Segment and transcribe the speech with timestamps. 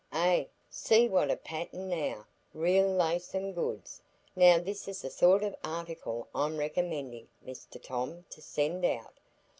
[0.13, 2.25] "Eh!, see what a pattern now!
[2.55, 4.01] Real Laceham goods.
[4.35, 9.13] Now, this is the sort o' article I'm recommendin' Mr Tom to send out.